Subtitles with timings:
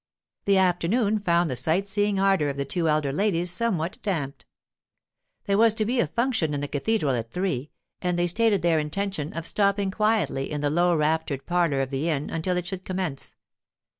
[0.45, 4.47] The afternoon found the sight seeing ardour of the two elder ladies somewhat damped.
[5.45, 7.69] There was to be a function in the cathedral at three,
[8.01, 12.09] and they stated their intention of stopping quietly in the low raftered parlour of the
[12.09, 13.35] inn until it should commence.